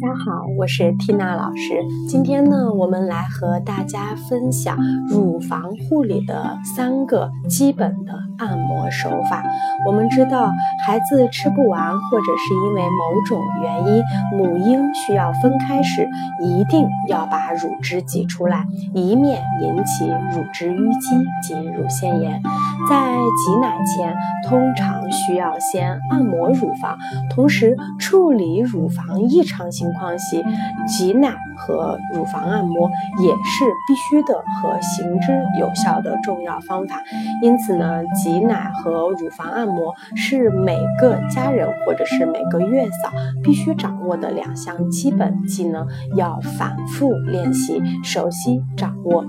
[0.00, 1.84] 大家好，我是缇娜老师。
[2.08, 9.42] 今天呢，我们来和大家分享乳房护理的三个基本的按摩手法。
[9.86, 10.50] 我们知道，
[10.86, 14.02] 孩子吃不完，或者是因为某种原因，
[14.38, 16.08] 母婴需要分开时，
[16.42, 18.64] 一定要把乳汁挤出来，
[18.94, 21.08] 以免引起乳汁淤积
[21.42, 22.40] 及乳腺炎。
[22.88, 23.12] 在
[23.44, 24.14] 挤奶前，
[24.48, 26.96] 通常需要先按摩乳房，
[27.28, 30.44] 同时处理乳房异常情况系，
[30.86, 32.88] 挤奶和乳房按摩
[33.22, 37.02] 也是必须的和行之有效的重要方法。
[37.42, 43.10] 因此呢，挤奶和乳房按摩是每个家人或者是每个月嫂
[43.42, 49.24] 必须掌握的两项基本技能，要反复练习、熟悉掌握。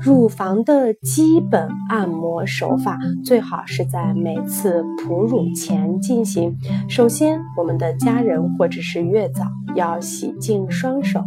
[0.00, 6.56] 乳房的基本按摩手法最好是在每次哺乳前进行。
[6.88, 9.44] 首先，我们的家人或者是月嫂
[9.74, 11.22] 要洗净双手。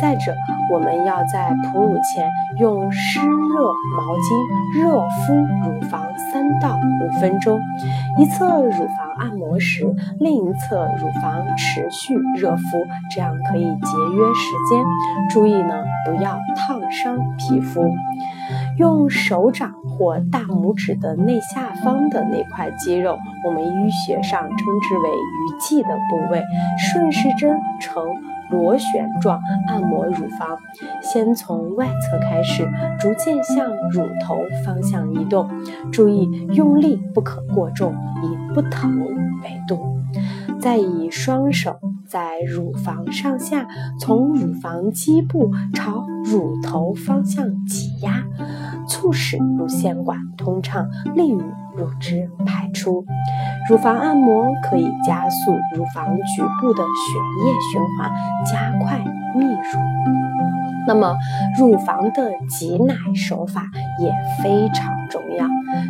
[0.00, 0.32] 再者，
[0.72, 2.30] 我们要在哺乳前
[2.60, 3.26] 用湿热
[3.96, 5.34] 毛巾热敷
[5.68, 7.58] 乳房三到五分钟，
[8.16, 9.84] 一侧乳房按摩时，
[10.20, 12.62] 另一侧乳房持续热敷，
[13.14, 13.66] 这样可以节
[14.16, 14.84] 约时间。
[15.30, 17.92] 注意呢，不要烫伤皮肤。
[18.78, 23.16] 用手掌或大拇指的内下方的那块肌肉，
[23.46, 26.42] 我们医学上称之为鱼际的部位，
[26.78, 28.02] 顺时针呈
[28.50, 30.58] 螺旋状按摩乳房，
[31.00, 35.48] 先从外侧开始，逐渐向乳头方向移动。
[35.92, 38.98] 注意用力不可过重，以不疼
[39.42, 39.78] 为度。
[40.60, 41.78] 再以双手。
[42.06, 43.66] 在乳房上下，
[43.98, 48.22] 从乳房基部朝乳头方向挤压，
[48.88, 51.42] 促使乳腺管通畅，利于
[51.76, 53.04] 乳汁排出。
[53.68, 58.10] 乳房按摩可以加速乳房局部的血液循环，
[58.44, 58.98] 加快
[59.36, 59.78] 泌乳。
[60.86, 61.16] 那么，
[61.58, 63.62] 乳房的挤奶手法
[63.98, 65.46] 也非常重要。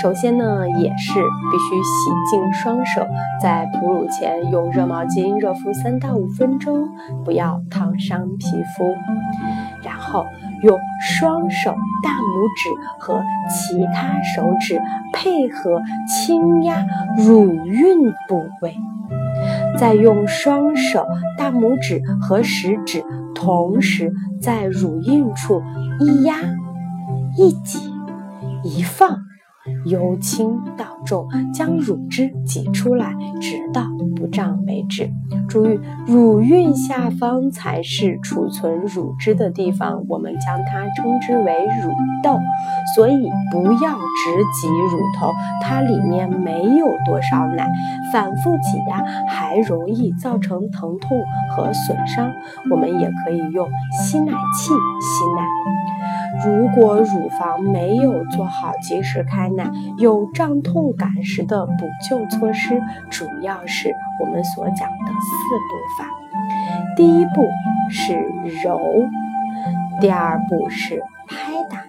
[0.00, 3.04] 首先呢，也是必须洗净双手，
[3.42, 6.88] 在哺乳前用热毛巾热敷三到五分钟，
[7.24, 8.46] 不要烫伤皮
[8.76, 8.94] 肤。
[9.82, 10.24] 然后
[10.62, 12.68] 用双手大拇指
[12.98, 14.80] 和其他手指
[15.12, 16.84] 配合轻压
[17.16, 18.76] 乳晕部位，
[19.78, 21.06] 再用双手
[21.36, 23.04] 大拇指和食指。
[23.34, 25.62] 同时，在乳晕处
[26.00, 26.36] 一压
[27.36, 27.92] 一挤
[28.64, 29.18] 一放，
[29.84, 35.08] 由轻到重，将乳汁挤出来，直到不胀为止。
[35.48, 41.90] 注意，乳晕下方才是储存乳汁的地方，我们将它称之为乳
[42.22, 42.38] 窦，
[42.94, 45.30] 所以不要直挤乳头，
[45.62, 47.68] 它里面没有多少奶，
[48.12, 51.18] 反复挤压还容易造成疼痛
[51.54, 52.32] 和损伤。
[52.70, 53.68] 我们也可以用
[54.02, 55.46] 吸奶器吸奶。
[56.44, 61.72] 如果乳房没有做好及时开奶，有胀痛感时的补
[62.08, 66.08] 救措施，主要是我们所讲的四步法。
[66.96, 67.46] 第一步
[67.90, 68.14] 是
[68.64, 68.78] 揉，
[70.00, 71.82] 第二步是拍打，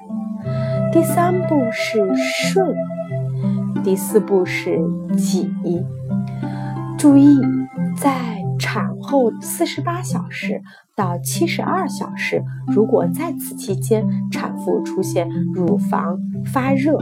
[0.91, 2.75] 第三步是顺，
[3.83, 4.79] 第四步是
[5.17, 5.49] 挤。
[6.97, 7.39] 注意，
[7.95, 8.11] 在
[8.59, 10.61] 产后四十八小时。
[10.97, 16.97] 到七十二小时，如果在此期间产妇出现乳房发热、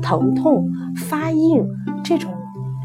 [0.00, 1.66] 疼痛、发硬，
[2.04, 2.32] 这种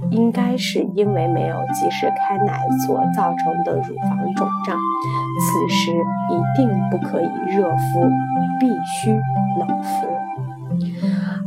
[0.09, 4.75] 应该是因为没有及时开奶所造成的乳房肿胀。
[5.39, 8.09] 此时一定不可以热敷，
[8.59, 10.12] 必须冷敷。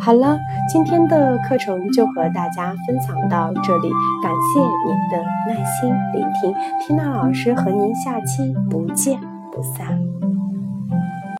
[0.06, 0.38] 好了，
[0.72, 3.90] 今天的课程就和大家分享到这里，
[4.22, 5.18] 感谢您的
[5.48, 9.18] 耐心聆听，缇娜老师和您下期不见
[9.50, 9.98] 不散。